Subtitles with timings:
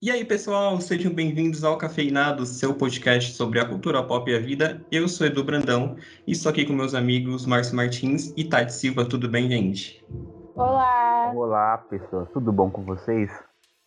[0.00, 4.38] E aí, pessoal, sejam bem-vindos ao Cafeinado, seu podcast sobre a cultura pop e a
[4.38, 4.80] vida.
[4.92, 9.04] Eu sou Edu Brandão e estou aqui com meus amigos Márcio Martins e Tati Silva.
[9.04, 10.06] Tudo bem, gente?
[10.54, 11.32] Olá!
[11.34, 12.28] Olá, pessoas.
[12.32, 13.28] Tudo bom com vocês?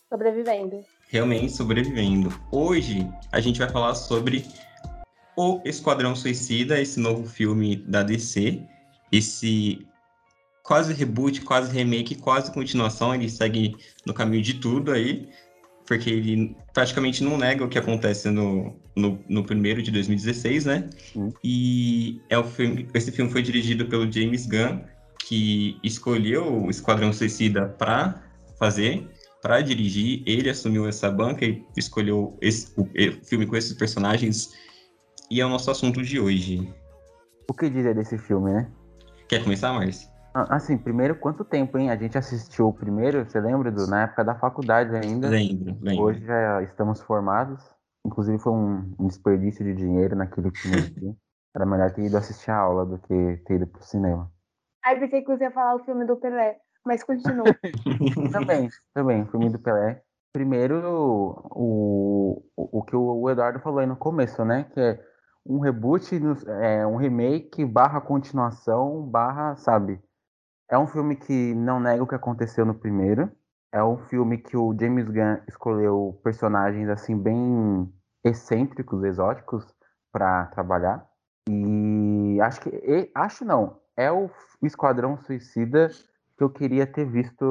[0.10, 0.84] Sobrevivendo.
[1.08, 2.30] Realmente sobrevivendo.
[2.52, 4.44] Hoje a gente vai falar sobre
[5.38, 8.62] o Esquadrão Suicida, esse novo filme da DC.
[9.14, 9.88] Esse
[10.62, 13.16] quase reboot, quase remake, quase continuação.
[13.16, 15.30] Ele segue no caminho de tudo aí
[15.86, 20.90] porque ele praticamente não nega o que acontece no, no, no primeiro de 2016, né?
[21.16, 21.34] Uhum.
[21.44, 24.82] E é o filme, esse filme foi dirigido pelo James Gunn,
[25.28, 28.24] que escolheu o Esquadrão Suicida para
[28.58, 29.08] fazer,
[29.42, 30.24] para dirigir.
[30.26, 34.52] Ele assumiu essa banca e escolheu esse, o, o filme com esses personagens.
[35.30, 36.70] E é o nosso assunto de hoje.
[37.50, 38.70] O que dizer desse filme, né?
[39.28, 40.11] Quer começar, Márcio?
[40.34, 41.90] Ah, assim, primeiro, quanto tempo, hein?
[41.90, 43.70] A gente assistiu o primeiro, você lembra?
[43.70, 45.30] Do, na época da faculdade ainda.
[45.30, 46.04] Lembro, lembro.
[46.04, 47.62] Hoje já estamos formados.
[48.06, 50.72] Inclusive foi um, um desperdício de dinheiro naquele dia.
[51.54, 54.32] Era melhor ter ido assistir a aula do que ter ido pro cinema.
[54.86, 57.44] Aí pensei que você ia falar o filme do Pelé, mas continua.
[58.32, 60.02] também, também, filme do Pelé.
[60.34, 64.66] Primeiro, o, o, o que o Eduardo falou aí no começo, né?
[64.74, 65.06] Que é
[65.46, 66.10] um reboot,
[66.62, 70.02] é, um remake, barra continuação, barra, sabe?
[70.72, 73.30] É um filme que não nega o que aconteceu no primeiro.
[73.74, 79.66] É um filme que o James Gunn escolheu personagens assim bem excêntricos, exóticos
[80.14, 81.06] para trabalhar.
[81.50, 84.30] E acho que e, acho não, é o
[84.64, 85.90] Esquadrão Suicida
[86.38, 87.44] que eu queria ter visto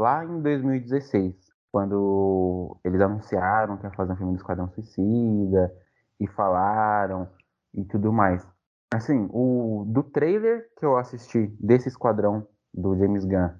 [0.00, 1.36] lá em 2016,
[1.70, 5.72] quando eles anunciaram que ia fazer um filme do Esquadrão Suicida
[6.18, 7.28] e falaram
[7.72, 8.44] e tudo mais.
[8.92, 13.50] Assim, o do trailer que eu assisti desse Esquadrão do James Gunn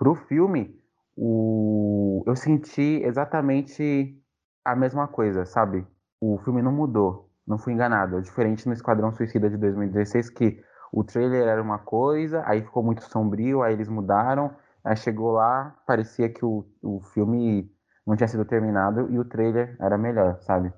[0.00, 0.74] pro filme,
[1.14, 2.24] o...
[2.26, 4.18] eu senti exatamente
[4.64, 5.86] a mesma coisa, sabe?
[6.18, 8.16] O filme não mudou, não fui enganado.
[8.16, 12.82] É diferente no Esquadrão Suicida de 2016, que o trailer era uma coisa, aí ficou
[12.82, 17.70] muito sombrio, aí eles mudaram, aí chegou lá, parecia que o, o filme
[18.06, 20.72] não tinha sido terminado e o trailer era melhor, sabe?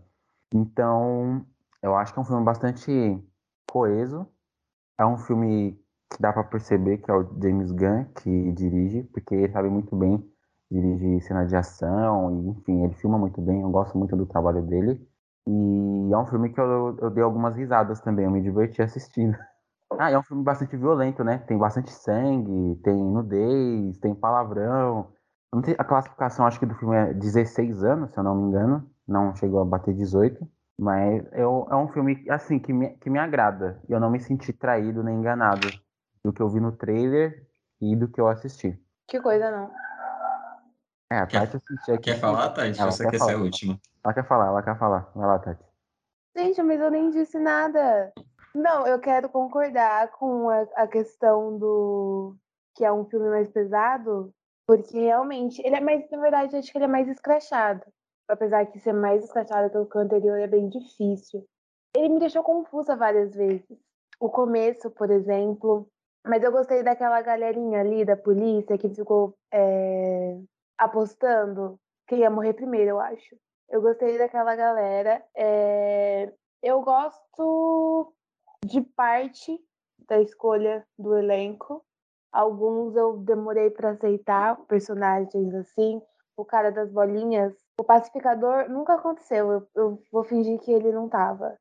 [0.53, 1.47] Então,
[1.80, 3.22] eu acho que é um filme bastante
[3.70, 4.26] coeso.
[4.98, 5.80] É um filme
[6.20, 10.22] dá para perceber que é o James Gunn que dirige, porque ele sabe muito bem
[10.70, 14.62] dirigir cena de ação, e, enfim, ele filma muito bem, eu gosto muito do trabalho
[14.62, 15.06] dele.
[15.46, 19.36] E é um filme que eu, eu dei algumas risadas também, eu me diverti assistindo.
[19.98, 21.36] Ah, é um filme bastante violento, né?
[21.46, 25.12] Tem bastante sangue, tem nudez, tem palavrão.
[25.76, 28.90] A classificação, acho que do filme é 16 anos, se eu não me engano.
[29.06, 30.48] Não chegou a bater 18.
[30.78, 33.82] Mas é, um filme, assim, que me, que me agrada.
[33.86, 35.68] Eu não me senti traído nem enganado
[36.25, 37.47] do que eu vi no trailer
[37.81, 38.78] e do que eu assisti.
[39.09, 39.71] Que coisa, não.
[41.10, 42.05] É, a Tati assistiu aqui.
[42.05, 42.81] Quer falar, Tati?
[42.81, 43.81] Ela Você quer, quer ser a última?
[44.03, 45.10] Ela quer falar, ela quer falar.
[45.15, 45.65] Vai lá, Tati.
[46.34, 48.12] Gente, mas eu nem disse nada.
[48.55, 52.37] Não, eu quero concordar com a, a questão do
[52.75, 54.33] que é um filme mais pesado,
[54.66, 57.84] porque realmente ele é mais, na verdade, acho que ele é mais escrachado.
[58.28, 61.47] Apesar de ser mais escrachado que o anterior, é bem difícil.
[61.94, 63.78] Ele me deixou confusa várias vezes.
[64.19, 65.87] O começo, por exemplo,
[66.25, 70.38] mas eu gostei daquela galerinha ali da polícia que ficou é,
[70.78, 73.37] apostando quem ia morrer primeiro, eu acho.
[73.69, 75.25] Eu gostei daquela galera.
[75.37, 78.12] É, eu gosto
[78.65, 79.59] de parte
[80.09, 81.84] da escolha do elenco.
[82.31, 86.00] Alguns eu demorei para aceitar, personagens assim.
[86.37, 89.50] O cara das bolinhas, o pacificador nunca aconteceu.
[89.50, 91.56] Eu, eu vou fingir que ele não tava.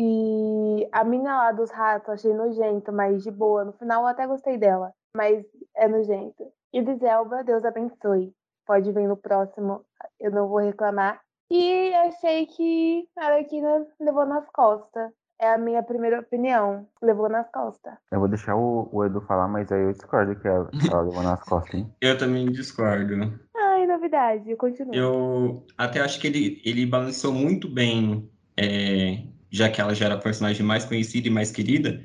[0.00, 3.64] E a mina lá dos ratos achei nojento, mas de boa.
[3.64, 5.44] No final eu até gostei dela, mas
[5.76, 6.52] é nojento.
[6.72, 8.32] E de Zelba, Deus abençoe.
[8.64, 9.84] Pode vir no próximo,
[10.20, 11.20] eu não vou reclamar.
[11.50, 15.10] E achei que a Arlequina levou nas costas.
[15.40, 16.86] É a minha primeira opinião.
[17.02, 17.94] Levou nas costas.
[18.12, 21.22] Eu vou deixar o, o Edu falar, mas aí eu discordo que ela, ela levou
[21.24, 21.92] nas costas, hein?
[22.00, 23.14] Eu também discordo.
[23.56, 24.94] Ai, novidade, continua.
[24.94, 30.14] Eu até acho que ele, ele balanceou muito bem é, já que ela já era
[30.14, 32.02] a personagem mais conhecida e mais querida,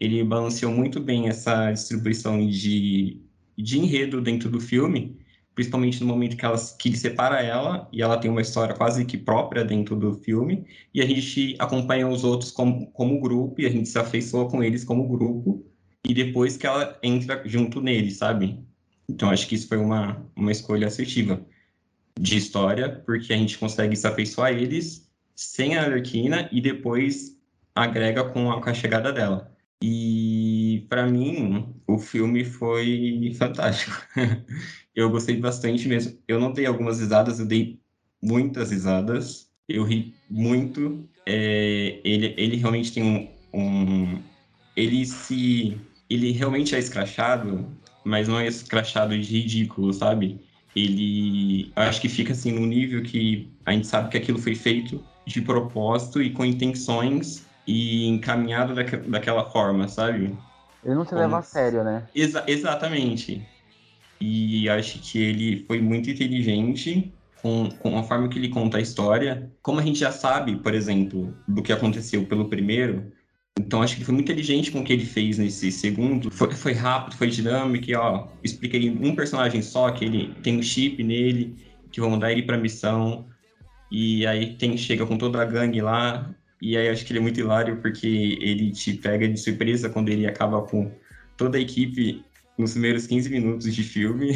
[0.00, 3.20] ele balanceou muito bem essa distribuição de,
[3.56, 5.16] de enredo dentro do filme,
[5.54, 9.04] principalmente no momento que, ela, que ele separa ela e ela tem uma história quase
[9.04, 13.66] que própria dentro do filme, e a gente acompanha os outros como, como grupo e
[13.66, 15.64] a gente se afeiçoa com eles como grupo,
[16.04, 18.58] e depois que ela entra junto nele, sabe?
[19.08, 21.44] Então acho que isso foi uma, uma escolha assertiva
[22.18, 27.36] de história, porque a gente consegue se afeiçoar a eles sem a Arlequina e depois
[27.74, 29.52] agrega com a, com a chegada dela.
[29.82, 33.96] E para mim, o filme foi fantástico.
[34.94, 36.16] eu gostei bastante mesmo.
[36.28, 37.80] Eu não dei algumas risadas, eu dei
[38.22, 39.50] muitas risadas.
[39.68, 41.08] Eu ri muito.
[41.26, 44.22] É, ele, ele realmente tem um, um.
[44.76, 45.76] Ele se.
[46.08, 47.66] Ele realmente é escrachado,
[48.04, 50.40] mas não é escrachado de ridículo, sabe?
[50.76, 51.72] Ele.
[51.74, 55.40] Acho que fica assim no nível que a gente sabe que aquilo foi feito de
[55.40, 60.36] propósito e com intenções e encaminhado daque, daquela forma, sabe?
[60.84, 62.08] Ele não se leva a sério, né?
[62.14, 63.46] Exa exatamente.
[64.20, 68.80] E acho que ele foi muito inteligente com, com a forma que ele conta a
[68.80, 69.50] história.
[69.62, 73.12] Como a gente já sabe, por exemplo, do que aconteceu pelo primeiro,
[73.58, 76.30] então acho que foi muito inteligente com o que ele fez nesse segundo.
[76.30, 80.62] Foi, foi rápido, foi dinâmico, e, ó, expliquei um personagem só, que ele tem um
[80.62, 81.56] chip nele,
[81.90, 83.26] que vão mandar ele pra missão.
[83.92, 87.22] E aí tem, chega com toda a gangue lá, e aí acho que ele é
[87.22, 90.90] muito hilário porque ele te pega de surpresa quando ele acaba com
[91.36, 92.24] toda a equipe
[92.56, 94.32] nos primeiros 15 minutos de filme.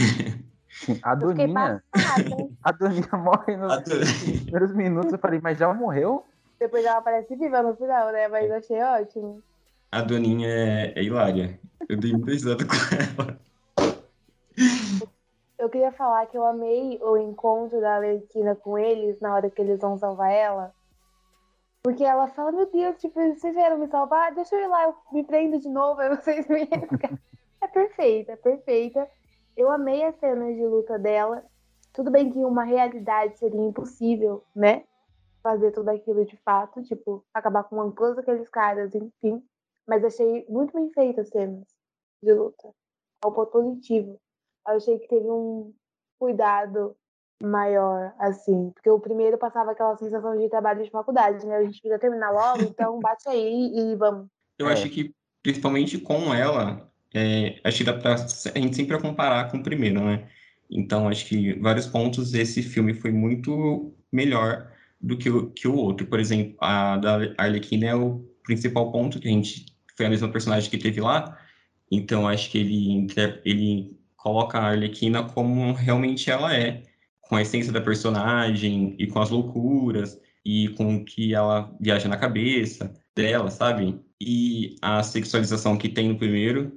[1.03, 1.83] A Doninha.
[2.63, 5.13] A Doninha morre nos primeiros minutos.
[5.15, 6.23] Eu falei, mas já morreu?
[6.61, 8.29] Depois ela aparece viva no final, né?
[8.29, 9.43] Mas eu achei ótimo.
[9.91, 11.59] A Doninha é, é hilária.
[11.89, 12.75] Eu dei muita risada com
[13.23, 13.41] ela.
[15.59, 19.61] Eu queria falar que eu amei o encontro da Alequina com eles na hora que
[19.61, 20.75] eles vão salvar ela.
[21.83, 24.95] Porque ela fala, meu Deus, tipo, vocês vieram me salvar, deixa eu ir lá, eu
[25.13, 26.69] me prendo de novo, aí vocês me
[27.63, 29.09] É perfeita, é perfeita.
[29.57, 31.45] Eu amei as cenas de luta dela.
[31.93, 34.85] Tudo bem que uma realidade seria impossível, né?
[35.43, 39.43] Fazer tudo aquilo de fato, tipo, acabar com todos aqueles caras, enfim.
[39.87, 41.65] Mas achei muito bem feitas as cenas
[42.23, 42.69] de luta.
[43.25, 44.21] Ao ponto positivo.
[44.67, 45.73] Eu achei que teve um
[46.19, 46.97] cuidado
[47.43, 48.71] maior, assim.
[48.75, 51.57] Porque o primeiro passava aquela sensação de trabalho de faculdade, né?
[51.57, 54.29] A gente precisa terminar logo, então bate aí e vamos.
[54.59, 54.73] Eu é.
[54.73, 59.59] acho que, principalmente com ela, é, acho que dá pra a gente sempre comparar com
[59.59, 60.29] o primeiro, né?
[60.71, 65.77] Então, acho que vários pontos esse filme foi muito melhor do que o, que o
[65.77, 66.07] outro.
[66.07, 69.67] Por exemplo, a da Arlequina é o principal ponto que a gente
[69.97, 71.39] foi a mesma personagem que teve lá.
[71.91, 73.07] Então, acho que ele,
[73.45, 73.97] ele
[74.27, 76.83] coloca a Arlequina como realmente ela é
[77.21, 82.09] com a essência da personagem e com as loucuras e com o que ela viaja
[82.09, 84.01] na cabeça dela, sabe?
[84.21, 86.77] E a sexualização que tem no primeiro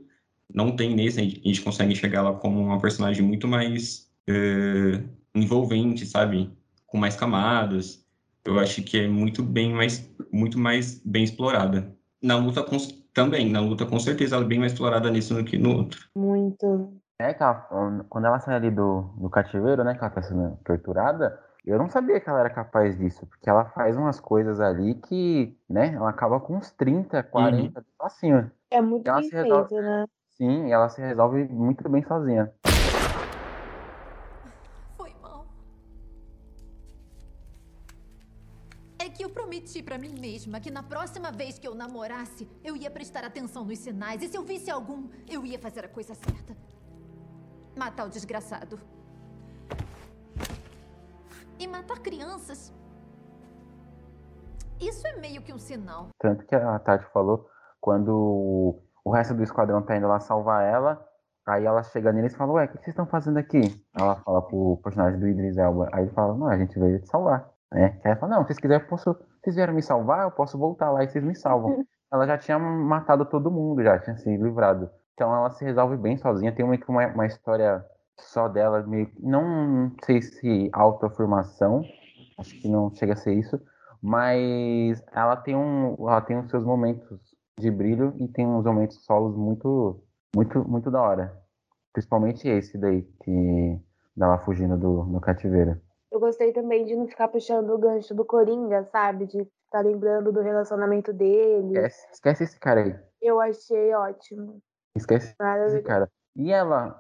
[0.54, 6.06] não tem nesse, a gente consegue enxergar ela como uma personagem muito mais uh, envolvente,
[6.06, 6.52] sabe?
[6.86, 8.06] Com mais camadas.
[8.46, 11.96] Eu acho que é muito bem mais, muito mais bem explorada.
[12.22, 12.78] Na luta com,
[13.12, 16.08] também, na luta com certeza ela é bem mais explorada nisso do que no outro.
[16.16, 17.00] Muito.
[17.22, 17.68] É que ela,
[18.08, 21.90] quando ela sai ali do, do cativeiro, né, que ela tá sendo torturada, eu não
[21.90, 26.10] sabia que ela era capaz disso, porque ela faz umas coisas ali que, né, ela
[26.10, 27.86] acaba com uns 30, 40, uhum.
[28.00, 28.50] assim.
[28.72, 29.68] É muito ela bem resolve...
[29.68, 30.06] feito, né?
[30.38, 32.54] Sim, ela se resolve muito bem sozinha.
[34.96, 35.46] Foi mal.
[38.98, 42.78] É que eu prometi para mim mesma que na próxima vez que eu namorasse, eu
[42.78, 46.16] ia prestar atenção nos sinais e se eu visse algum, eu ia fazer a coisa
[46.16, 46.56] certa.
[47.80, 48.78] Matar o desgraçado.
[51.58, 52.74] E matar crianças.
[54.82, 56.10] Isso é meio que um sinal.
[56.20, 57.48] Tanto que a Tati falou,
[57.80, 61.02] quando o resto do esquadrão tá indo lá salvar ela,
[61.48, 63.62] aí ela chega neles e fala, ué, o que vocês estão fazendo aqui?
[63.98, 65.88] Ela fala pro personagem do Idris Elba.
[65.94, 67.50] Aí ele fala, não, a gente veio te salvar.
[67.72, 67.98] Né?
[68.04, 69.16] Aí ela fala, não, se vocês quiserem, posso.
[69.42, 71.86] Vocês vieram me salvar, eu posso voltar lá e vocês me salvam.
[72.12, 74.92] ela já tinha matado todo mundo, já tinha se livrado.
[75.20, 76.56] Então ela se resolve bem sozinha.
[76.56, 77.86] Tem uma, uma, uma história
[78.18, 81.84] só dela, meio não sei se autoafirmação,
[82.38, 83.60] acho que não chega a ser isso,
[84.02, 87.20] mas ela tem um, ela tem os seus momentos
[87.60, 90.02] de brilho e tem uns momentos solos muito,
[90.34, 91.38] muito, muito da hora.
[91.92, 93.78] Principalmente esse daí que
[94.16, 95.82] dela fugindo do, do cativeiro.
[96.10, 99.26] Eu gostei também de não ficar puxando o gancho do Coringa, sabe?
[99.26, 101.78] De ficar lembrando do relacionamento dele.
[101.78, 102.96] Esquece, esquece esse cara aí.
[103.22, 104.62] Eu achei ótimo.
[104.96, 105.36] Esquece
[105.68, 106.10] esse cara.
[106.36, 107.00] E ela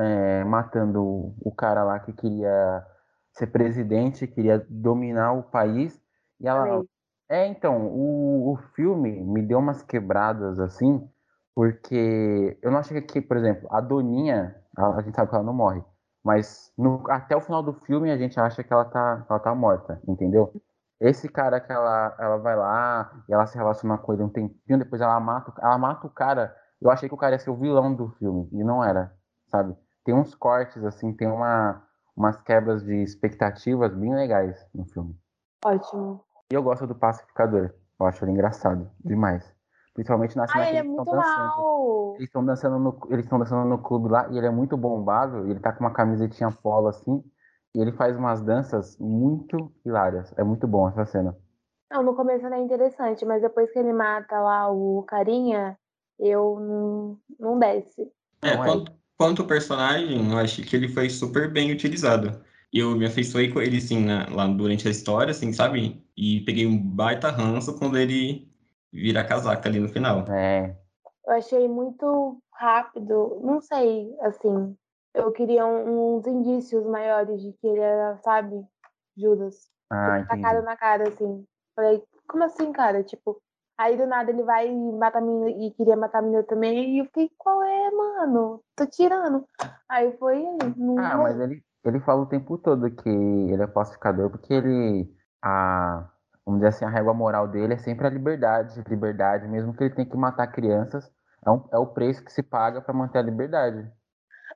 [0.00, 2.84] é, matando o cara lá que queria
[3.32, 6.00] ser presidente, queria dominar o país.
[6.40, 6.82] E ela.
[7.28, 11.08] É, então, o, o filme me deu umas quebradas assim,
[11.54, 15.44] porque eu não achei que, por exemplo, a Doninha, a, a gente sabe que ela
[15.44, 15.80] não morre,
[16.24, 19.54] mas no, até o final do filme a gente acha que ela tá, ela tá
[19.54, 20.52] morta, entendeu?
[21.00, 24.78] Esse cara que ela, ela vai lá e ela se relaciona com ele um tempinho,
[24.78, 27.56] depois ela mata, ela mata o cara eu achei que o cara ia ser o
[27.56, 29.12] vilão do filme, e não era,
[29.48, 29.76] sabe?
[30.04, 31.82] Tem uns cortes, assim, tem uma,
[32.16, 35.14] umas quebras de expectativas bem legais no filme.
[35.64, 36.24] Ótimo.
[36.50, 37.72] E eu gosto do pacificador.
[37.98, 39.54] Eu acho ele engraçado demais.
[39.94, 41.56] Principalmente na cena Ai, que eles estão dançando.
[41.56, 42.14] Mal.
[42.14, 45.46] Eles estão dançando no, eles estão dançando no clube lá e ele é muito bombado.
[45.50, 47.22] Ele tá com uma camisetinha polo assim.
[47.74, 50.32] E ele faz umas danças muito hilárias.
[50.38, 51.36] É muito bom essa cena.
[51.90, 55.76] Não, no começo não é interessante, mas depois que ele mata lá o carinha,
[56.20, 58.10] eu não, não desce.
[58.42, 58.56] É, é.
[58.56, 62.42] quanto, quanto ao personagem, eu acho que ele foi super bem utilizado.
[62.72, 66.04] Eu me afeiçoei com ele, assim, na- lá durante a história, assim, sabe?
[66.16, 68.48] E peguei um baita ranço quando ele
[68.92, 70.24] vira casaca ali no final.
[70.32, 70.76] É,
[71.26, 74.76] Eu achei muito rápido, não sei, assim.
[75.14, 78.64] Eu queria um- uns indícios maiores de que ele era, sabe,
[79.16, 79.68] Judas.
[79.90, 80.64] ah, Tipo, tacado entendi.
[80.66, 81.44] na cara, assim.
[81.76, 83.02] Falei, como assim, cara?
[83.02, 83.40] Tipo,
[83.80, 86.96] aí do nada ele vai e mata a menina e queria matar a menina também.
[86.96, 88.62] E eu fiquei, qual é, mano?
[88.76, 89.44] Tô tirando.
[89.88, 90.42] Aí foi,
[90.76, 95.10] não Ah, mas ele, ele fala o tempo todo que ele é pacificador, porque ele,
[95.42, 96.08] a,
[96.44, 99.94] vamos dizer assim, a régua moral dele é sempre a liberdade, liberdade, mesmo que ele
[99.94, 101.10] tenha que matar crianças,
[101.44, 103.90] é, um- é o preço que se paga para manter a liberdade.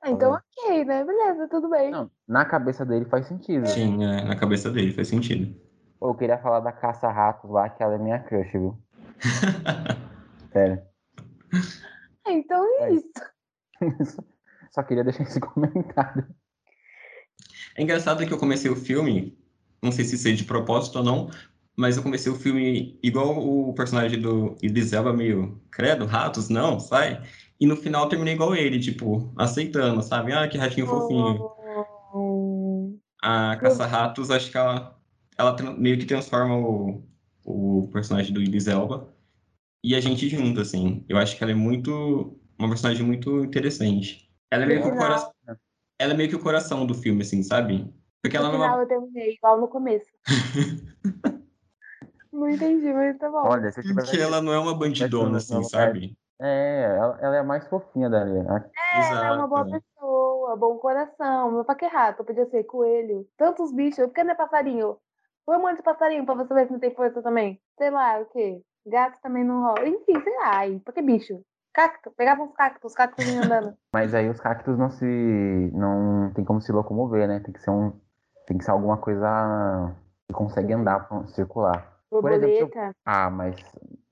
[0.01, 1.03] Ah, então ok, né?
[1.03, 1.89] Beleza, tudo bem.
[1.91, 3.65] Não, na cabeça dele faz sentido.
[3.67, 5.55] Sim, é, na cabeça dele, faz sentido.
[6.01, 8.77] Eu queria falar da caça-ratos lá, que ela é minha crush, viu?
[10.51, 10.81] Sério.
[12.25, 12.93] Ah, então é É.
[12.93, 13.11] isso.
[14.71, 16.27] Só queria deixar esse comentário.
[17.77, 19.37] É engraçado que eu comecei o filme,
[19.81, 21.29] não sei se seja de propósito ou não,
[21.75, 26.79] mas eu comecei o filme igual o personagem do Idris Elba, meio, credo, ratos, não,
[26.79, 27.21] sai.
[27.59, 30.31] E no final eu terminei igual ele, tipo, aceitando, sabe?
[30.33, 31.49] Ah, que ratinho fofinho.
[32.13, 34.97] Hum, A Caça-Ratos, acho que ela,
[35.37, 37.03] ela meio que transforma o,
[37.45, 39.13] o personagem do Idris Elba
[39.83, 41.05] e a gente junto, assim.
[41.07, 44.27] Eu acho que ela é muito, uma personagem muito interessante.
[44.49, 45.31] Ela é meio que o coração,
[45.99, 47.93] ela é meio que o coração do filme, assim, sabe?
[48.21, 50.09] Porque ela no não é final eu terminei, igual no começo.
[52.33, 53.47] não entendi, mas tá bom.
[53.47, 53.81] Olha, se.
[53.93, 56.17] Porque ela não é uma bandidona, assim, sabe?
[56.41, 58.39] É, ela, ela é a mais fofinha dali.
[58.39, 58.65] A-
[58.97, 59.83] Ela é uma boa Exato.
[59.95, 61.51] pessoa, bom coração.
[61.51, 62.23] Mas pra que rato?
[62.23, 63.27] Podia ser coelho.
[63.37, 64.05] Tantos bichos.
[64.05, 64.97] Por que não é passarinho?
[65.45, 67.59] Põe um monte de passarinho pra você ver se não tem força também.
[67.77, 68.61] Sei lá, o quê?
[68.87, 69.87] Gato também não rola.
[69.87, 70.57] Enfim, sei lá.
[70.57, 71.41] Ai, pra que bicho?
[71.73, 72.11] Cacto.
[72.17, 73.73] Pegava uns cactos, os cactos vinham andando.
[73.93, 75.05] Mas aí os cactos não se.
[75.73, 77.39] não tem como se locomover, né?
[77.41, 77.91] Tem que ser um.
[78.47, 79.95] Tem que ser alguma coisa
[80.27, 81.93] que consegue andar, circular.
[82.09, 83.55] Por exemplo, eu- Borboleta, Ah, mas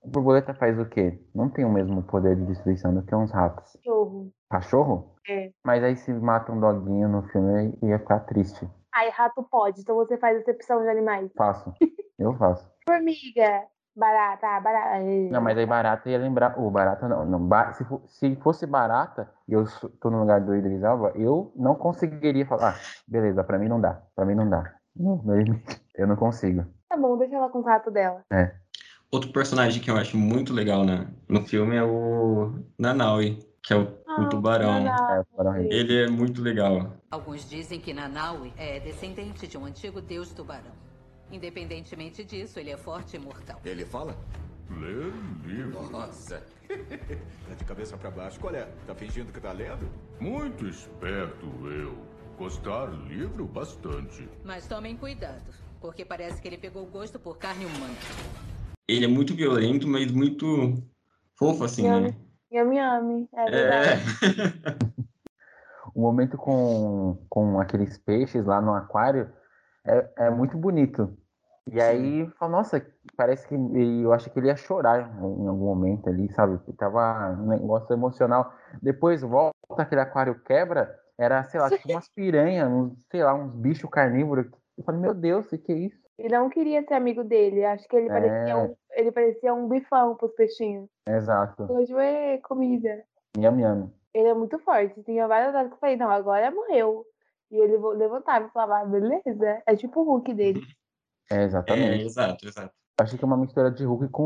[0.04, 1.18] borboleta faz o quê?
[1.34, 3.72] Não tem o mesmo poder de destruição do que uns ratos.
[3.76, 4.30] cachorro.
[4.50, 5.14] Cachorro?
[5.28, 5.50] É.
[5.64, 8.68] Mas aí se mata um doguinho no filme, ia ficar triste.
[8.94, 9.80] Aí, rato pode.
[9.80, 11.30] Então você faz acepção de animais.
[11.36, 11.72] Faço.
[12.18, 12.70] Eu faço.
[12.88, 13.62] Formiga.
[13.96, 15.00] Barata, ah, barata.
[15.30, 16.58] Não, mas aí barata ia lembrar.
[16.58, 17.24] O barata não.
[17.24, 19.64] não ba- se, fo- se fosse barata e eu
[20.00, 22.74] tô no lugar do Idris Elba, eu não conseguiria falar.
[22.74, 24.02] Ah, beleza, pra mim não dá.
[24.16, 24.74] Pra mim não dá.
[25.96, 26.64] Eu não consigo.
[26.88, 28.22] Tá bom, deixa ela com o rato dela.
[29.12, 33.76] Outro personagem que eu acho muito legal na, no filme é o Nanaui, que é
[33.76, 33.86] o,
[34.18, 34.86] o tubarão.
[34.86, 35.64] É.
[35.70, 36.96] Ele é muito legal.
[37.10, 40.72] Alguns dizem que Nanaui é descendente de um antigo deus tubarão.
[41.30, 43.60] Independentemente disso, ele é forte e mortal.
[43.64, 44.16] Ele fala?
[44.70, 45.12] Ler
[45.44, 45.90] livro.
[45.90, 46.42] Nossa.
[46.68, 48.38] tá de cabeça pra baixo.
[48.40, 48.68] Qual é?
[48.86, 49.88] Tá fingindo que tá lendo?
[50.20, 51.94] Muito esperto eu.
[52.38, 54.28] Gostar livro bastante.
[54.44, 57.94] Mas tomem cuidado, porque parece que ele pegou gosto por carne humana.
[58.88, 60.82] Ele é muito violento, mas muito
[61.38, 62.14] fofo, assim, né?
[62.54, 63.28] Yami yami.
[63.32, 64.02] É verdade.
[64.22, 65.04] É.
[65.94, 69.30] O momento com, com aqueles peixes lá no aquário
[69.86, 71.16] é, é muito bonito.
[71.70, 72.84] E aí, fala, nossa,
[73.16, 76.58] parece que eu acho que ele ia chorar em algum momento ali, sabe?
[76.76, 78.52] Tava um negócio emocional.
[78.82, 83.54] Depois volta aquele aquário quebra, era, sei lá, tipo umas piranhas, uns, sei lá, uns
[83.54, 84.46] bichos carnívoros.
[84.76, 86.03] Eu falei, meu Deus, o que é isso?
[86.18, 87.64] Ele não queria ser amigo dele.
[87.64, 88.12] Acho que ele, É.
[88.12, 90.88] parecia, um, ele parecia um bifão pros peixinhos.
[91.08, 91.66] Exato.
[91.72, 93.02] Hoje é comida.
[93.36, 93.92] Yami yami.
[94.12, 95.02] Ele é muito forte.
[95.02, 97.04] Tinha várias horas que eu falei, não, agora morreu.
[97.50, 99.62] E ele levantava e falava, ah, beleza.
[99.66, 100.62] É tipo o Hulk dele.
[101.30, 102.04] É, É, exatamente.
[102.06, 102.72] exato, exato.
[103.00, 104.22] Achei que é uma mistura de Hulk com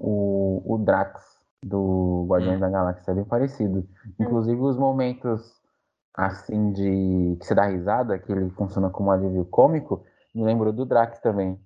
[0.00, 2.60] o, o Drax do Guardiões Hum.
[2.60, 3.86] da Galáxia, é bem parecido.
[4.18, 5.60] Inclusive os momentos
[6.14, 10.84] assim de que você dá risada, que ele funciona como alívio cômico, me lembrou do
[10.86, 11.60] Drax também.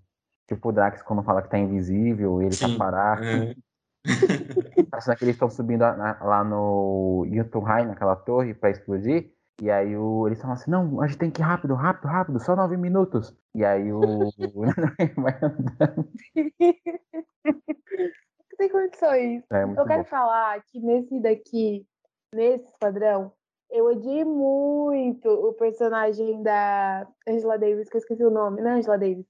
[0.48, 2.72] Tipo o Drax quando fala que tá invisível, ele Sim.
[2.72, 3.24] tá parado.
[3.24, 3.54] É.
[4.90, 9.32] Parece que eles estão subindo a- na- lá no Jotunheim, naquela torre, pra explodir.
[9.62, 12.40] E aí o, eles falam assim, não, a gente tem que ir rápido, rápido, rápido,
[12.40, 13.34] só nove minutos.
[13.54, 14.00] E aí o
[15.16, 16.08] vai andando.
[17.44, 19.42] Não tem condições.
[19.52, 20.08] É Eu quero bom.
[20.08, 21.86] falar que nesse daqui,
[22.34, 23.32] nesse esquadrão,
[23.74, 28.74] eu odiei muito o personagem da Angela Davis, que eu esqueci o nome, não é
[28.74, 29.26] Angela Davis?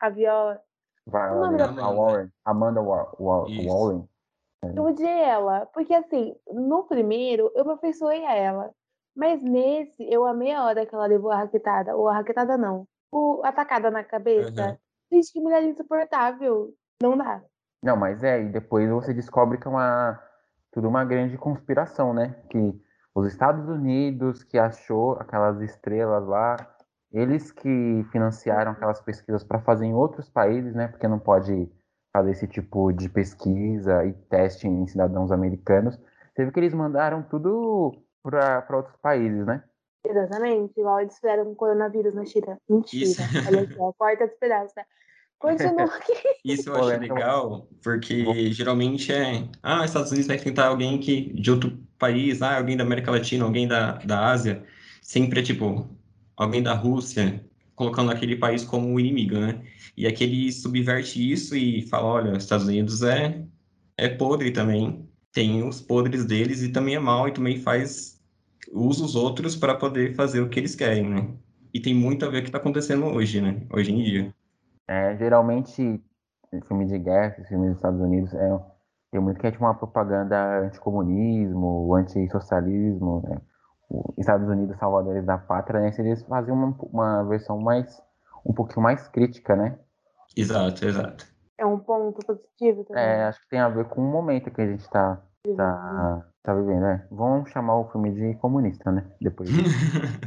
[0.00, 0.60] A Viola.
[1.06, 1.66] Vai O nome né?
[1.68, 1.90] da a?
[1.90, 3.68] Warren, Amanda Wa- Wa- Isso.
[3.68, 4.08] Warren.
[4.74, 8.72] Eu odiei ela, porque assim, no primeiro eu me afeiçoei a ela.
[9.14, 11.96] Mas nesse, eu amei a hora que ela levou a raquetada.
[11.96, 12.86] Ou a raquetada não.
[13.12, 14.70] O atacada na cabeça.
[14.70, 14.76] Uhum.
[15.12, 16.74] Gente, que mulher insuportável.
[17.00, 17.40] Não dá.
[17.82, 20.20] Não, mas é, e depois você descobre que é uma
[20.72, 22.34] tudo uma grande conspiração, né?
[22.50, 22.58] Que
[23.16, 26.54] os Estados Unidos que achou aquelas estrelas lá,
[27.10, 30.88] eles que financiaram aquelas pesquisas para fazer em outros países, né?
[30.88, 31.66] Porque não pode
[32.12, 35.98] fazer esse tipo de pesquisa e teste em cidadãos americanos.
[36.34, 37.92] Você viu que eles mandaram tudo
[38.22, 39.64] para outros países, né?
[40.04, 40.78] Exatamente.
[40.78, 42.58] Igual eles fizeram com o coronavírus na China.
[42.68, 43.02] Mentira.
[43.02, 43.22] Isso.
[43.48, 44.84] Olha só, corta os pedaços, né?
[45.38, 46.12] Continua aqui.
[46.44, 49.48] Isso eu Pô, acho então- legal, porque geralmente é.
[49.62, 53.10] Ah, os Estados Unidos vai tentar alguém que, de outro país, ah, alguém da América
[53.10, 54.64] Latina, alguém da, da Ásia.
[55.02, 55.88] Sempre é tipo,
[56.36, 59.62] alguém da Rússia, colocando aquele país como o inimigo, né?
[59.96, 63.42] E aqui ele subverte isso e fala: olha, os Estados Unidos é,
[63.96, 65.06] é podre também.
[65.32, 68.18] Tem os podres deles e também é mal e também faz.
[68.72, 71.28] usa os outros para poder fazer o que eles querem, né?
[71.74, 73.60] E tem muito a ver com o que está acontecendo hoje, né?
[73.70, 74.34] Hoje em dia.
[74.88, 76.02] É, geralmente,
[76.68, 78.58] filme de guerra, filmes dos Estados Unidos, é,
[79.10, 83.40] tem muito que é tipo uma propaganda anticomunismo, antissocialismo, né?
[83.88, 85.92] Os Estados Unidos, salvadores da pátria, né?
[85.98, 88.02] Eles faziam uma, uma versão mais,
[88.44, 89.78] um pouquinho mais crítica, né?
[90.36, 91.26] Exato, exato.
[91.58, 93.02] É um ponto positivo também.
[93.02, 95.22] É, acho que tem a ver com o momento que a gente tá,
[95.56, 97.06] tá, tá vivendo, né?
[97.10, 99.04] Vamos chamar o filme de comunista, né?
[99.20, 99.74] Depois disso.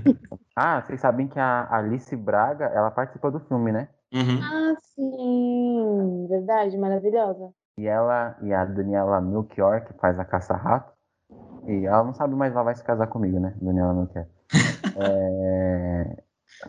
[0.61, 3.87] Ah, vocês sabem que a Alice Braga, ela participa do filme, né?
[4.13, 4.39] Uhum.
[4.41, 6.27] Ah, sim.
[6.27, 7.51] Verdade, maravilhosa.
[7.77, 10.91] E ela e a Daniela Melchior, que faz a caça-rato,
[11.67, 13.55] e ela não sabe mais ela vai se casar comigo, né?
[13.61, 14.25] Daniela Melchior.
[15.01, 16.23] É,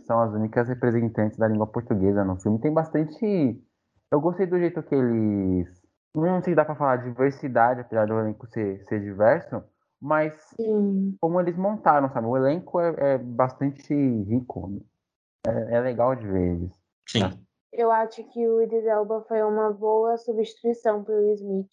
[0.06, 2.60] São as únicas representantes da língua portuguesa no filme.
[2.60, 3.60] Tem bastante.
[4.10, 5.68] Eu gostei do jeito que eles.
[6.14, 9.62] Não sei se dá pra falar diversidade, apesar do elenco ser, ser diverso,
[10.00, 11.16] mas Sim.
[11.20, 12.26] como eles montaram, sabe?
[12.26, 14.80] O elenco é, é bastante rico.
[15.46, 16.79] É, é legal de ver eles.
[17.08, 17.44] Sim.
[17.72, 21.68] Eu acho que o Idris Elba foi uma boa substituição pro Will Smith.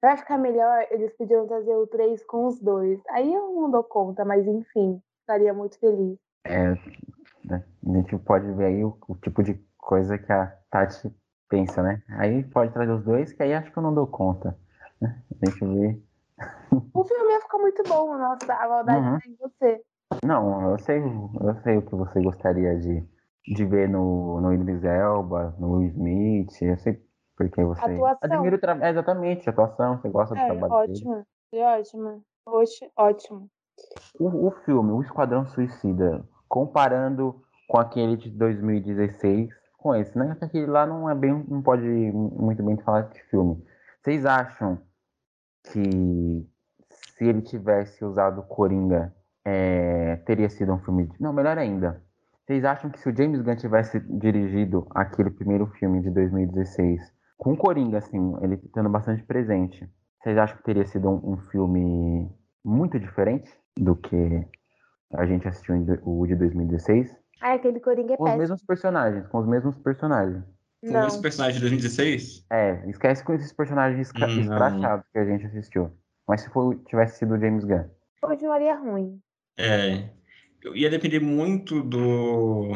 [0.00, 3.00] Pra ficar melhor, eles podiam trazer o 3 com os dois.
[3.10, 6.16] Aí eu não dou conta, mas enfim, ficaria muito feliz.
[6.44, 6.68] É,
[7.44, 7.64] né?
[7.86, 11.12] A gente pode ver aí o, o tipo de coisa que a Tati
[11.48, 12.02] pensa, né?
[12.10, 14.56] Aí pode trazer os dois, que aí acho que eu não dou conta.
[15.00, 15.22] né?
[15.40, 16.02] Deixa eu ver.
[16.94, 19.18] O filme ia ficar muito bom, nossa, a maldade Uhum.
[19.18, 19.82] tá em você.
[20.24, 23.04] Não, eu sei, eu sei o que você gostaria de,
[23.46, 27.00] de ver no, no Idris Elba, no Will Smith, eu sei
[27.36, 28.18] porque você Atuação.
[28.22, 28.90] admira o trabalho.
[28.90, 30.92] Exatamente, atuação, você gosta do É, trabalho dele.
[31.04, 31.26] ótima.
[31.50, 32.20] Foi ótima.
[32.46, 33.50] Oxe, ótimo.
[34.18, 40.34] O, o filme, O Esquadrão Suicida, comparando com aquele de 2016, com esse, né?
[40.38, 43.62] Que Aquele lá não é bem, não pode muito bem falar de filme.
[44.02, 44.80] Vocês acham
[45.72, 46.48] que
[46.90, 51.06] se ele tivesse usado Coringa, é, teria sido um filme.
[51.06, 52.02] de- Não, melhor ainda.
[52.46, 57.00] Vocês acham que se o James Gunn tivesse dirigido aquele primeiro filme de 2016,
[57.36, 59.84] com o Coringa, assim, ele estando bastante presente,
[60.22, 62.30] vocês acham que teria sido um, um filme
[62.64, 64.46] muito diferente do que
[65.12, 67.16] a gente assistiu em o de 2016?
[67.42, 68.40] Ai, aquele Coringa é Com os péssimo.
[68.42, 70.44] mesmos personagens, com os mesmos personagens.
[70.84, 71.02] O Não.
[71.02, 72.46] mesmo personagem de 2016?
[72.50, 74.40] É, esquece com esses personagens escra- Hum, não.
[74.42, 75.90] escrachados que a gente assistiu.
[76.28, 77.84] Mas se for, tivesse sido o James Gunn.
[78.22, 79.20] Continuaria ruim.
[79.58, 80.10] É.
[80.74, 82.72] Ia depender muito do,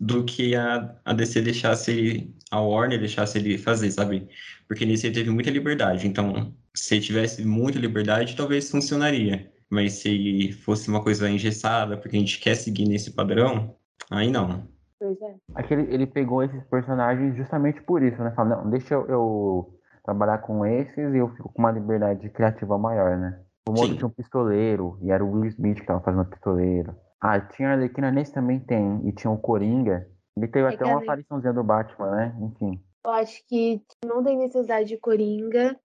[0.00, 4.28] do que a, a DC deixasse ele, a Warner deixasse ele fazer, sabe?
[4.66, 6.06] Porque nesse ele teve muita liberdade.
[6.06, 9.50] Então, se ele tivesse muita liberdade, talvez funcionaria.
[9.70, 13.74] Mas se fosse uma coisa engessada, porque a gente quer seguir nesse padrão,
[14.10, 14.66] aí não.
[14.98, 15.34] Pois é.
[15.54, 18.32] Aquele, ele pegou esses personagens justamente por isso, né?
[18.34, 22.78] Fala, não, deixa eu, eu trabalhar com esses e eu fico com uma liberdade criativa
[22.78, 23.40] maior, né?
[23.68, 26.94] O modo tinha um pistoleiro, e era o Will Smith que tava fazendo pistoleiro.
[27.20, 30.08] Ah, tinha a Arlequina nesse também tem, e tinha o Coringa.
[30.36, 32.36] Ele teve É até uma apariçãozinha do Batman, né?
[32.40, 32.82] Enfim.
[33.04, 35.78] Eu acho que não tem necessidade de Coringa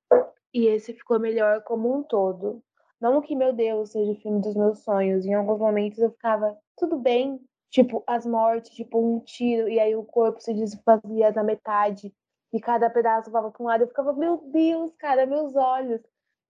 [0.54, 2.62] e esse ficou melhor como um todo.
[3.02, 5.26] Não que, meu Deus, seja o filme dos meus sonhos.
[5.26, 7.40] Em alguns momentos eu ficava, tudo bem.
[7.70, 12.14] Tipo, as mortes, tipo, um tiro, e aí o corpo se desfazia na metade,
[12.54, 13.82] e cada pedaço voava para um lado.
[13.82, 16.00] Eu ficava, meu Deus, cara, meus olhos.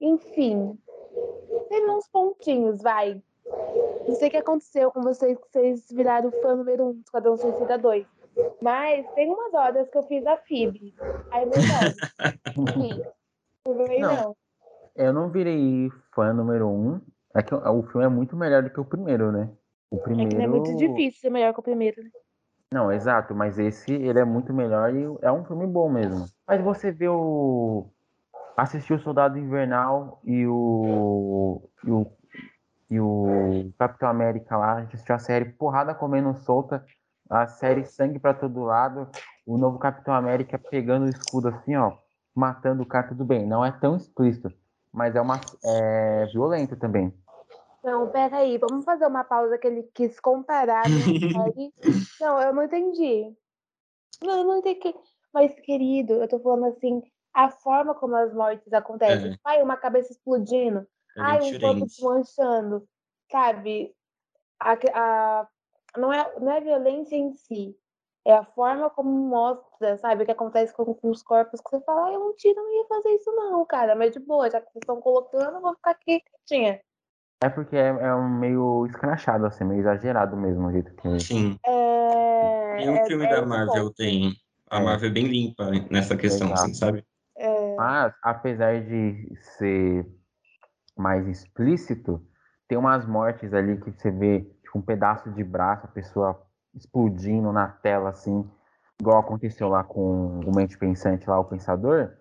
[0.02, 0.78] Enfim,
[1.70, 3.24] teve uns pontinhos, vai.
[4.08, 7.38] Não sei o que aconteceu com vocês, que vocês viraram fã número um do Esquadrão
[7.38, 8.06] Suicida 2.
[8.62, 10.94] Mas tem umas horas que eu fiz a FIB.
[11.32, 11.64] Aí, Deus.
[12.74, 13.04] Sim.
[13.66, 14.16] Não Não.
[14.16, 14.36] não.
[14.96, 17.00] Eu não virei fã número um.
[17.36, 19.50] É que o filme é muito melhor do que o primeiro, né?
[19.90, 20.30] O É primeiro.
[20.32, 22.10] que não é muito difícil ser melhor que o primeiro, né?
[22.72, 26.26] Não, exato, mas esse ele é muito melhor e é um filme bom mesmo.
[26.48, 27.86] Mas você vê o.
[28.58, 31.62] Assistiu o Soldado Invernal e o.
[31.84, 32.08] E o,
[32.94, 36.86] e o Capitão América lá, a gente assistiu a série Porrada Comendo Solta,
[37.28, 39.10] a série Sangue pra todo lado,
[39.48, 41.94] o novo Capitão América pegando o escudo assim, ó,
[42.36, 43.48] matando o cara, tudo bem.
[43.48, 44.54] Não é tão explícito,
[44.92, 47.12] mas é uma é violento também.
[47.84, 50.84] Não, peraí, vamos fazer uma pausa que ele quis comparar.
[52.22, 53.36] não, eu não entendi.
[54.22, 54.94] Não, eu não entendi.
[55.34, 57.02] Mas, querido, eu tô falando assim,
[57.34, 59.32] a forma como as mortes acontecem.
[59.32, 59.36] É.
[59.44, 60.86] Ai, uma cabeça explodindo.
[61.18, 62.88] É ai, um corpo desmanchando.
[63.32, 63.96] Sabe?
[64.60, 65.48] A, a,
[65.98, 67.76] não, é, não é violência em si.
[68.26, 71.84] É a forma como mostra, sabe, o que acontece com, com os corpos, que você
[71.84, 74.62] fala, ah, eu não tiro, não ia fazer isso não, cara, mas de boa, já
[74.62, 76.80] que vocês estão colocando, eu vou ficar aqui quietinha.
[77.44, 81.20] É porque é, é, um meio escrachado, assim, meio exagerado mesmo o jeito que.
[81.20, 81.60] Sim.
[81.66, 82.86] É...
[82.86, 84.32] E um é, filme é da Marvel tem.
[84.70, 84.84] A é.
[84.84, 87.06] Marvel é bem limpa nessa questão, assim, sabe?
[87.36, 87.76] É.
[87.76, 90.08] Mas, apesar de ser
[90.98, 92.22] mais explícito,
[92.68, 96.42] tem umas mortes ali que você vê, tipo, um pedaço de braço, a pessoa
[96.74, 98.50] explodindo na tela, assim,
[99.00, 102.12] igual aconteceu lá com o Mente Pensante, lá, o Pensador.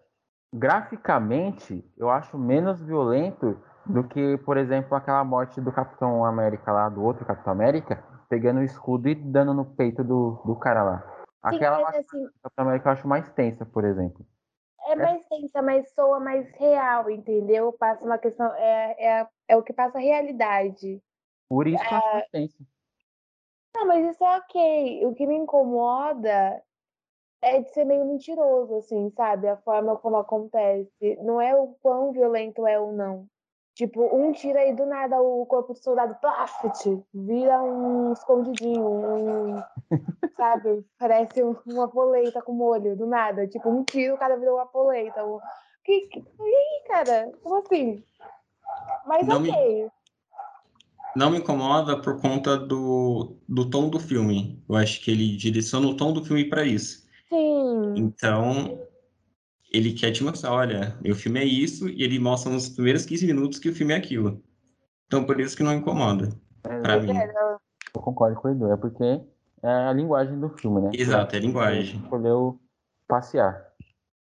[0.52, 3.56] Graficamente, eu acho menos violento
[3.86, 8.60] do que, por exemplo, aquela morte do Capitão América lá, do outro Capitão América, pegando
[8.60, 11.04] o escudo e dando no peito do, do cara lá.
[11.42, 14.24] Aquela Sim, assim, do Capitão América eu acho mais tensa, por exemplo.
[14.86, 17.72] É mais tensa, mas soa mais real, entendeu?
[17.72, 18.52] Passa uma questão.
[18.54, 21.02] É, é, é o que passa a realidade.
[21.48, 22.58] Por isso que eu acho é tensa.
[23.74, 25.06] Não, mas isso é ok.
[25.06, 26.62] O que me incomoda
[27.40, 29.48] é de ser meio mentiroso, assim, sabe?
[29.48, 31.16] A forma como acontece.
[31.22, 33.26] Não é o quão violento é ou não.
[33.74, 39.62] Tipo, um tira e do nada o corpo do soldado, plafet, vira um escondidinho, um,
[40.36, 40.84] sabe?
[40.98, 43.46] Parece uma poleita com molho, do nada.
[43.46, 45.24] Tipo, um tiro, o cara virou uma poleita.
[45.24, 45.38] Um...
[45.82, 46.18] Que, que...
[46.18, 47.32] E aí, cara?
[47.42, 48.04] Como assim?
[49.06, 49.52] Mas não ok.
[49.52, 49.90] Me,
[51.16, 54.62] não me incomoda por conta do, do tom do filme.
[54.68, 57.06] Eu acho que ele direciona o tom do filme para isso.
[57.30, 57.94] Sim.
[57.96, 58.78] Então,
[59.72, 63.26] ele quer te mostrar, olha, meu filme é isso, e ele mostra nos primeiros 15
[63.26, 64.42] minutos que o filme é aquilo.
[65.06, 66.28] Então, por isso que não incomoda,
[66.64, 67.12] é, pra mim.
[67.94, 69.04] Eu concordo com o Edu, é porque
[69.62, 70.90] é a linguagem do filme, né?
[70.94, 72.00] Exato, é a linguagem.
[72.00, 72.60] Escolheu
[73.06, 73.72] passear.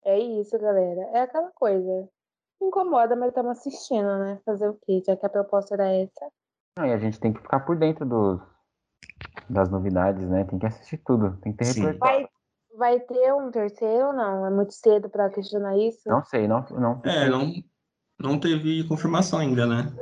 [0.04, 1.02] É isso, galera.
[1.12, 2.08] É aquela coisa.
[2.60, 4.40] Incomoda, mas estamos assistindo, né?
[4.44, 5.02] Fazer o quê?
[5.06, 6.28] Já que a proposta era essa.
[6.78, 8.40] Não, e a gente tem que ficar por dentro dos,
[9.48, 10.44] das novidades, né?
[10.44, 11.36] Tem que assistir tudo.
[11.42, 11.98] Tem que ter repertório.
[11.98, 12.28] Vai
[12.78, 14.46] Vai ter um terceiro ou não?
[14.46, 16.08] É muito cedo para questionar isso?
[16.08, 16.64] Não sei, não.
[16.70, 17.52] não é, não,
[18.20, 19.92] não teve confirmação ainda, né?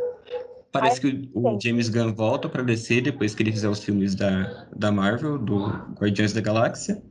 [0.70, 4.68] Parece que o James Gunn volta para DC depois que ele fizer os filmes da,
[4.76, 7.02] da Marvel, do Guardiões da Galáxia,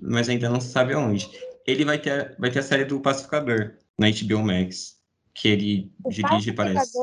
[0.00, 1.30] mas ainda não se sabe aonde.
[1.64, 4.96] Ele vai ter, vai ter a série do Pacificador na HBO Max,
[5.32, 6.98] que ele o dirige, parece.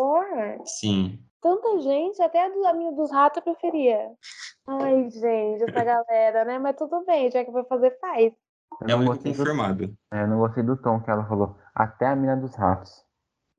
[0.66, 4.12] Sim tanta gente, até a do amigo dos ratos eu preferia.
[4.66, 6.58] Ai, gente, essa galera, né?
[6.58, 8.34] Mas tudo bem, já que vai fazer, faz.
[8.82, 9.86] É confirmado.
[9.86, 9.98] Do...
[10.12, 11.56] É, eu não gostei do tom que ela falou.
[11.76, 13.06] Até a mina dos ratos.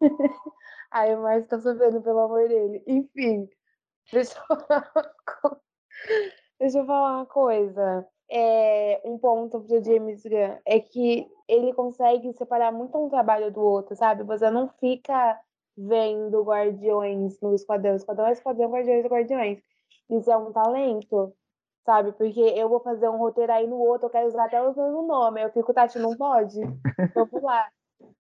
[0.91, 2.83] Ai, o Márcio tá sofrendo pelo amor dele.
[2.89, 3.49] Enfim,
[4.13, 5.63] deixa eu falar uma coisa.
[6.59, 8.09] Deixa eu falar uma coisa.
[8.29, 13.61] É, um ponto pro James Gunn é que ele consegue separar muito um trabalho do
[13.61, 14.25] outro, sabe?
[14.25, 15.41] Você não fica
[15.77, 17.97] vendo Guardiões no Esquadrão.
[17.97, 19.59] Esquadrão é Esquadrão, Guardiões é Guardiões.
[20.11, 21.33] Isso é um talento,
[21.85, 22.13] sabe?
[22.13, 25.07] Porque eu vou fazer um roteiro aí no outro, eu quero usar até o mesmo
[25.07, 25.43] nome.
[25.43, 26.61] Eu fico, Tati, não pode?
[27.15, 27.69] Vamos lá,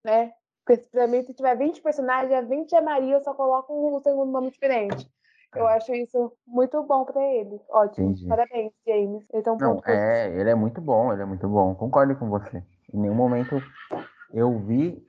[0.04, 0.32] né?
[0.64, 4.00] Porque pra mim, se tiver 20 personagens, é 20 é Maria, eu só coloco um
[4.00, 5.08] segundo nome diferente.
[5.54, 7.60] Eu acho isso muito bom para ele.
[7.70, 8.10] Ótimo.
[8.10, 8.28] Entendi.
[8.28, 9.24] Parabéns, James.
[9.32, 11.74] Esse é um Não, é, ele é muito bom, ele é muito bom.
[11.74, 12.62] Concordo com você.
[12.92, 13.62] Em nenhum momento
[14.32, 15.04] eu vi.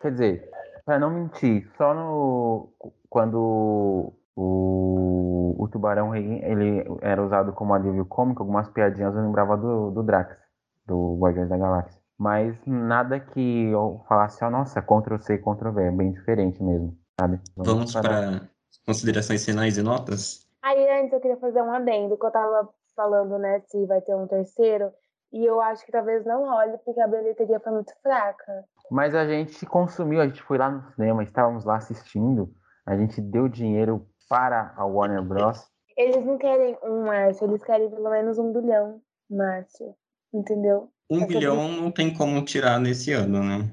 [0.00, 0.50] Quer dizer,
[0.90, 2.68] Pra não mentir, só no
[3.08, 9.56] quando o, o Tubarão Rei ele era usado como alívio cômico, algumas piadinhas eu lembrava
[9.56, 10.36] do, do Drax,
[10.84, 12.02] do Guardiões da Galáxia.
[12.18, 17.38] Mas nada que eu falasse, oh, nossa, Ctrl-C, Ctrl-V, é bem diferente mesmo, sabe?
[17.54, 18.08] Vamos, Vamos para...
[18.08, 18.48] para
[18.84, 20.44] considerações finais e notas?
[20.60, 24.16] Aí antes eu queria fazer um adendo, que eu tava falando, né, se vai ter
[24.16, 24.90] um terceiro,
[25.32, 28.64] e eu acho que talvez não role, porque a bilheteria foi muito fraca.
[28.90, 32.52] Mas a gente consumiu, a gente foi lá no cinema, estávamos lá assistindo,
[32.84, 35.70] a gente deu dinheiro para a Warner Bros.
[35.96, 39.00] Eles não querem um Márcio, eles querem pelo menos um bilhão,
[39.30, 39.94] Márcio.
[40.32, 40.90] Entendeu?
[41.10, 43.70] Um é bilhão não tem como tirar nesse ano, né?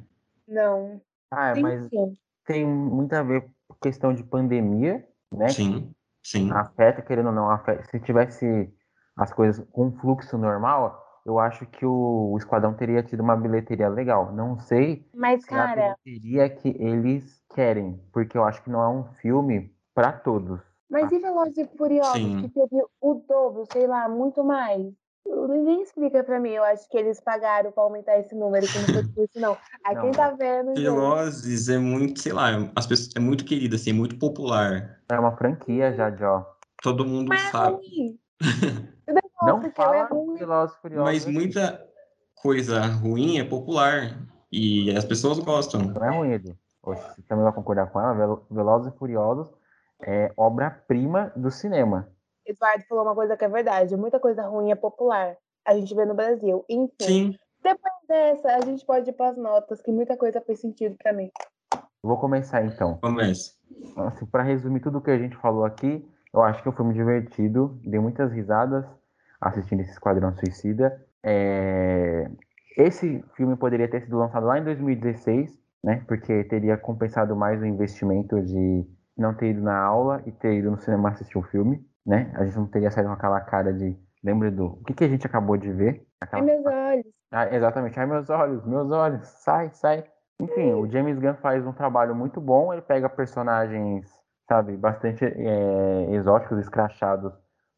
[0.47, 1.01] Não.
[1.32, 1.89] Ah, é, mas
[2.45, 5.49] tem muito a ver com questão de pandemia, né?
[5.49, 6.51] Sim, sim.
[6.51, 7.84] Afeta, querendo ou não, afeta.
[7.86, 8.71] Se tivesse
[9.15, 13.90] as coisas com fluxo normal, eu acho que o, o Esquadrão teria tido uma bilheteria
[13.90, 14.32] legal.
[14.32, 15.92] Não sei Mas, se cara...
[15.92, 20.62] a bilheteria que eles querem, porque eu acho que não é um filme para todos.
[20.90, 22.42] Mas e Velozes e Furiosos, Sim.
[22.42, 24.88] que teve o dobro, sei lá, muito mais?
[25.26, 26.52] Ninguém explica pra mim.
[26.52, 29.58] Eu acho que eles pagaram pra aumentar esse número, que não foi por isso, não.
[29.84, 30.04] Aí Não.
[30.04, 33.90] quem tá vendo, gente, Velozes é muito, sei lá, as pessoas, é muito querido, assim,
[33.90, 35.02] é muito popular.
[35.10, 36.56] É uma franquia já, Jó.
[36.82, 38.18] Todo mundo mas sabe.
[39.58, 39.67] ruim.
[39.67, 40.36] Não Nossa, que ela é ruim.
[40.36, 41.06] Velozes Furiosos.
[41.06, 41.88] Mas muita
[42.41, 44.17] coisa ruim é popular.
[44.52, 45.82] E as pessoas gostam.
[45.82, 46.58] Não é ruim, Edu.
[46.84, 48.13] Oxe, você também vai concordar com ela?
[48.13, 49.54] Vel- Velozes e Furiosos
[50.02, 52.08] é obra-prima do cinema.
[52.46, 53.98] Eduardo falou uma coisa que é verdade.
[53.98, 55.36] Muita coisa ruim é popular.
[55.65, 56.63] A gente vê no Brasil.
[56.70, 57.36] Enfim, Sim.
[57.62, 61.30] depois dessa, a gente pode ir pras notas, que muita coisa fez sentido pra mim.
[62.02, 62.98] Vou começar então.
[63.02, 63.52] Começa.
[63.98, 66.93] Assim, para resumir tudo que a gente falou aqui, eu acho que é um filme
[66.93, 68.86] divertido, dei muitas risadas
[69.41, 71.06] assistindo esse Esquadrão Suicida.
[71.23, 72.30] É,
[72.78, 75.52] Esse filme poderia ter sido lançado lá em 2016,
[75.84, 76.04] né?
[76.08, 78.86] Porque teria compensado mais o investimento de
[79.17, 82.32] não ter ido na aula e ter ido no cinema assistir o filme, né?
[82.36, 83.97] A gente não teria saído com aquela cara de.
[84.23, 84.65] Lembra do.
[84.67, 86.06] O que, que a gente acabou de ver?
[86.32, 87.06] Ai, Aquela meus olhos.
[87.32, 88.00] ah, exatamente.
[88.00, 90.06] Ai, meus olhos, meus olhos, sai, sai.
[90.39, 92.71] Enfim, o James Gunn faz um trabalho muito bom.
[92.73, 94.06] Ele pega personagens,
[94.47, 97.34] sabe, bastante é, exóticos, escrachados,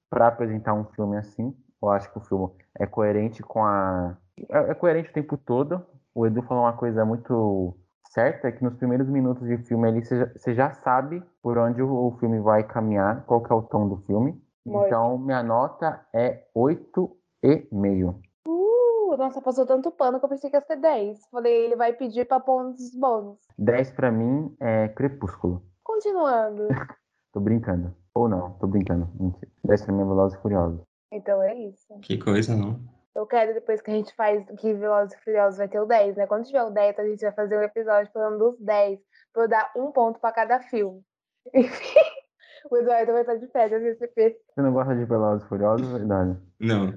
[0.10, 1.56] para apresentar um filme assim.
[1.82, 4.17] Eu acho que o filme é coerente com a.
[4.50, 5.86] É, é coerente o tempo todo.
[6.13, 7.78] O Edu falou uma coisa muito
[8.10, 12.15] certa: é que nos primeiros minutos de filme ali você já, sabe por onde o,
[12.19, 14.41] filme vai caminhar, qual que é o tom do filme.
[14.65, 14.88] Muito.
[14.88, 18.15] Então, minha nota é 8,5.
[18.48, 21.28] Uh, nossa, passou tanto pano que eu pensei que ia ser 10.
[21.32, 23.39] Falei, ele vai pedir pra pôr uns bônus.
[23.58, 25.63] 10 pra mim é Crepúsculo.
[25.84, 26.67] Continuando.
[27.32, 27.95] Tô brincando.
[28.20, 29.10] Ou não, tô brincando.
[29.18, 29.50] Mentira.
[29.64, 30.82] 10 pra mim é Velozes e Furiosos.
[31.10, 31.98] Então é isso.
[32.02, 32.78] Que coisa, não.
[33.16, 36.18] Eu quero, depois que a gente faz que Velozes e Furiosos vai ter o 10,
[36.18, 36.28] né?
[36.28, 39.00] Quando tiver o 10, a gente vai fazer um episódio falando dos 10,
[39.32, 41.02] pra eu dar um ponto pra cada filme.
[41.56, 42.00] Enfim,
[42.70, 44.36] o Eduardo vai estar de férias nesse EP.
[44.54, 46.38] Você não gosta de Velozes e Furiosos, verdade?
[46.60, 46.94] Não.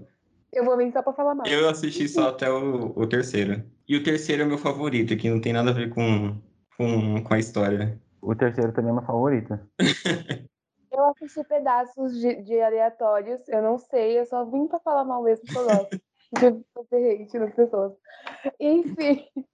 [0.52, 1.46] Eu vou vir só pra falar mal.
[1.46, 3.62] Eu assisti só até o, o terceiro.
[3.86, 6.36] E o terceiro é o meu favorito, que não tem nada a ver com,
[6.76, 7.96] com, com a história.
[8.20, 9.58] O terceiro também é meu favorito.
[10.92, 15.22] Eu assisti pedaços de, de aleatórios, eu não sei, eu só vim pra falar mal
[15.22, 16.00] mesmo que eu gosto
[16.32, 17.92] de fazer hate nas pessoas.
[18.60, 19.26] Enfim.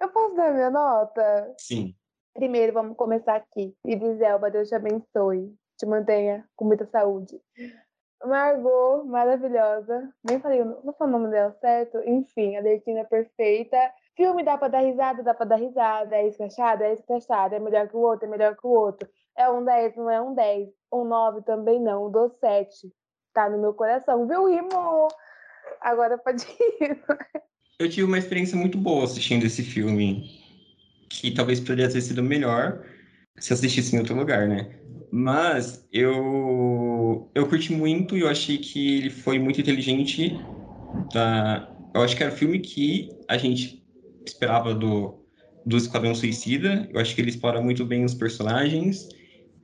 [0.00, 1.54] Eu posso dar minha nota?
[1.58, 1.94] Sim.
[2.34, 3.76] Primeiro, vamos começar aqui.
[3.84, 5.54] Iris Elba, Deus te abençoe.
[5.76, 7.38] Te mantenha com muita saúde.
[8.24, 10.08] Margot, maravilhosa.
[10.24, 11.98] Nem falei, o- não falei o nome dela certo.
[12.06, 13.76] Enfim, a Lertina é perfeita.
[14.16, 16.16] Filme dá pra dar risada, dá pra dar risada.
[16.16, 17.54] É escrachado, é escrachado.
[17.54, 19.06] É melhor que o outro, é melhor que o outro.
[19.36, 20.68] É um 10, não é um 10.
[20.92, 22.06] Um 9 também não.
[22.06, 22.92] Um dou 7.
[23.32, 25.08] Tá no meu coração, viu, Rimo?
[25.80, 26.44] Agora pode
[26.80, 27.02] ir.
[27.78, 30.30] Eu tive uma experiência muito boa assistindo esse filme,
[31.08, 32.84] que talvez poderia ter sido melhor
[33.38, 34.68] se assistisse em outro lugar, né?
[35.10, 40.38] Mas eu eu curti muito e eu achei que ele foi muito inteligente.
[41.12, 41.68] Da...
[41.94, 43.84] Eu acho que era o filme que a gente
[44.24, 45.22] esperava do,
[45.66, 46.88] do Esquadrão Suicida.
[46.92, 49.08] Eu acho que ele explora muito bem os personagens.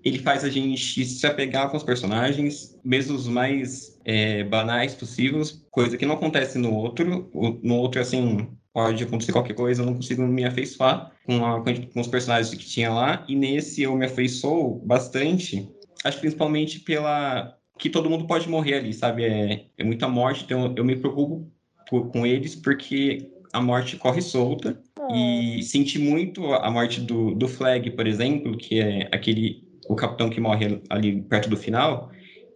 [0.05, 5.65] Ele faz a gente se apegar com os personagens, mesmo os mais é, banais possíveis,
[5.71, 7.29] coisa que não acontece no outro.
[7.63, 12.01] No outro, assim, pode acontecer qualquer coisa, eu não consigo me afeiçoar com, a- com
[12.01, 13.25] os personagens que tinha lá.
[13.29, 15.69] E nesse eu me afeiçoo bastante,
[16.05, 19.25] acho principalmente pela que todo mundo pode morrer ali, sabe?
[19.25, 21.51] É, é muita morte, então eu me preocupo
[21.89, 24.81] por- com eles porque a morte corre solta.
[25.11, 30.29] E senti muito a morte do, do Flag, por exemplo, que é aquele o capitão
[30.31, 32.11] que morre ali perto do final.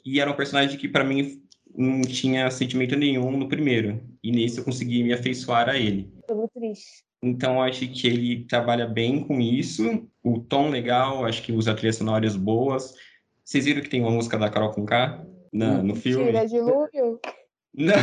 [0.04, 1.42] E era um personagem que para mim
[1.74, 4.00] não tinha sentimento nenhum no primeiro.
[4.22, 6.12] E nesse eu consegui me afeiçoar a ele.
[6.28, 7.02] Tô muito triste.
[7.22, 11.96] Então acho que ele trabalha bem com isso, o tom legal, acho que usa trilhas
[11.96, 12.94] sonoras boas.
[13.44, 16.26] Vocês viram que tem uma música da Carol Conká na, no filme?
[16.26, 17.20] Tira dilúvio.
[17.74, 17.94] Não,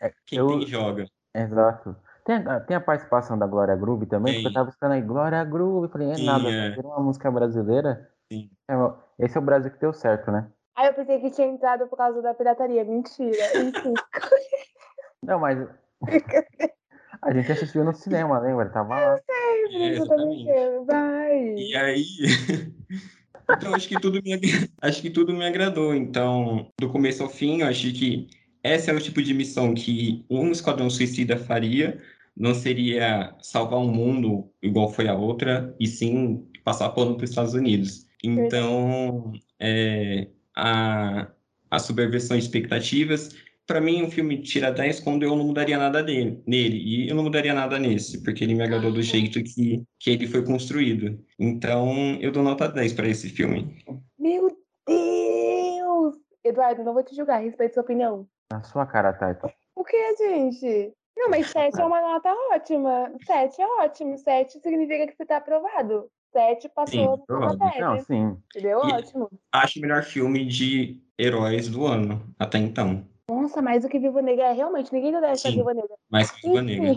[0.00, 1.06] É, quem eu- tem joga.
[1.34, 1.94] Exato.
[2.24, 4.42] Tem, a- tem a participação da Glória Groove também, Tem.
[4.42, 6.76] porque eu tava buscando aí Glória Groove, falei, é Sim, nada, é.
[6.80, 8.08] uma música brasileira.
[8.32, 8.50] Sim.
[8.68, 8.74] É,
[9.24, 10.50] esse é o Brasil que deu certo, né?
[10.76, 12.84] Aí eu pensei que tinha entrado por causa da pirataria.
[12.84, 13.58] Mentira.
[13.58, 13.94] Enfim.
[15.22, 15.58] Não, mas
[17.22, 18.68] a gente assistiu no cinema, lembra?
[18.68, 19.16] Tava lá.
[19.16, 20.44] É, Você tá exatamente.
[20.44, 20.84] mentindo.
[20.84, 21.54] Vai.
[21.54, 22.04] E aí.
[23.50, 24.40] então, acho que, tudo me,
[24.82, 25.94] acho que tudo me agradou.
[25.94, 28.28] Então, do começo ao fim, eu achei que
[28.62, 32.00] esse é o tipo de missão que um Esquadrão Suicida faria.
[32.36, 37.30] Não seria salvar um mundo igual foi a outra, e sim passar pano para os
[37.30, 38.05] Estados Unidos.
[38.22, 41.28] Então, é, a,
[41.70, 43.36] a subversão de expectativas.
[43.66, 46.76] Para mim, o filme tira 10 quando eu não mudaria nada dele, nele.
[46.78, 50.28] E eu não mudaria nada nesse, porque ele me agradou do jeito que, que ele
[50.28, 51.18] foi construído.
[51.38, 53.76] Então, eu dou nota 10 para esse filme.
[54.18, 56.14] Meu Deus!
[56.44, 58.28] Eduardo, não vou te julgar, respeito sua opinião.
[58.52, 59.52] Na sua cara, Tati.
[59.74, 60.94] O que, gente?
[61.16, 63.12] Não, mas 7 é uma nota ótima.
[63.26, 64.16] 7 é ótimo.
[64.16, 66.08] 7 significa que você tá aprovado.
[66.36, 67.88] 7 passou Sim, na matéria.
[67.88, 68.36] Não, sim.
[68.54, 68.80] Entendeu?
[68.84, 69.30] E- Ótimo.
[69.52, 73.06] Acho o melhor filme de heróis do ano, até então.
[73.30, 74.92] Nossa, mais do que Viva Negra é realmente.
[74.92, 75.56] Ninguém dá 10 pra Sim.
[75.56, 75.96] Viva Negra.
[76.10, 76.96] Mais que Viva Negra.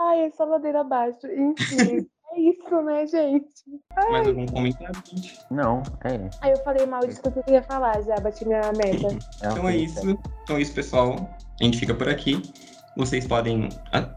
[0.00, 1.26] Ai, é só ladeira abaixo.
[1.26, 2.08] Enfim.
[2.32, 3.62] é isso, né, gente?
[4.10, 5.38] Mais algum comentário, gente?
[5.50, 6.30] Não, é.
[6.40, 8.16] Aí eu falei mal disso que eu queria falar já.
[8.16, 9.16] Bati minha meta.
[9.38, 10.10] Então é isso.
[10.42, 11.16] Então é isso, pessoal.
[11.60, 12.42] A gente fica por aqui.
[12.96, 13.68] Vocês podem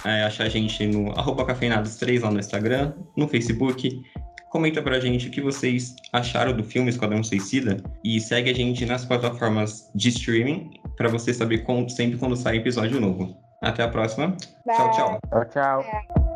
[0.06, 4.04] é, achar a gente no arroba cafeinados3 lá no Instagram, no Facebook.
[4.58, 7.78] Comenta pra gente o que vocês acharam do filme Esquadrão Suicida.
[8.04, 12.58] E segue a gente nas plataformas de streaming para você saber com- sempre quando sai
[12.58, 13.38] episódio novo.
[13.62, 14.36] Até a próxima.
[14.66, 14.96] Tchau, Bye.
[14.96, 15.20] tchau.
[15.30, 15.46] Tchau,
[15.84, 16.27] tchau.